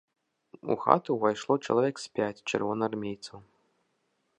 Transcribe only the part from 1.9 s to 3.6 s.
з пяць чырвонаармейцаў.